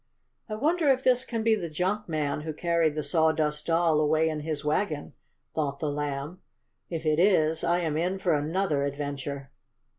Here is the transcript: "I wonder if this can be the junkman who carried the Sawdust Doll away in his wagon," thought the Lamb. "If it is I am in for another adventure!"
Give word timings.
"I 0.49 0.55
wonder 0.55 0.87
if 0.87 1.03
this 1.03 1.23
can 1.23 1.43
be 1.43 1.53
the 1.53 1.69
junkman 1.69 2.41
who 2.41 2.53
carried 2.53 2.95
the 2.95 3.03
Sawdust 3.03 3.67
Doll 3.67 3.99
away 3.99 4.29
in 4.29 4.39
his 4.39 4.65
wagon," 4.65 5.13
thought 5.53 5.77
the 5.77 5.91
Lamb. 5.91 6.41
"If 6.89 7.05
it 7.05 7.19
is 7.19 7.63
I 7.63 7.81
am 7.81 7.95
in 7.97 8.17
for 8.17 8.33
another 8.33 8.83
adventure!" 8.83 9.51